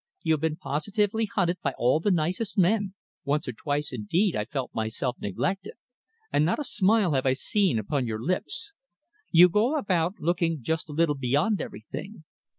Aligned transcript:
You 0.23 0.33
have 0.33 0.41
been 0.41 0.55
positively 0.55 1.25
hunted 1.25 1.57
by 1.61 1.75
all 1.77 1.99
the 1.99 2.09
nicest 2.09 2.57
men 2.57 2.95
once 3.23 3.47
or 3.47 3.53
twice, 3.53 3.93
indeed, 3.93 4.35
I 4.35 4.45
felt 4.45 4.73
myself 4.73 5.15
neglected 5.19 5.73
and 6.33 6.43
not 6.43 6.57
a 6.57 6.63
smile 6.63 7.13
have 7.13 7.27
I 7.27 7.33
seen 7.33 7.77
upon 7.77 8.07
your 8.07 8.19
lips. 8.19 8.73
You 9.29 9.47
go 9.47 9.75
about, 9.77 10.15
looking 10.19 10.63
just 10.63 10.89
a 10.89 10.93
little 10.93 11.13
beyond 11.13 11.61
everything. 11.61 12.23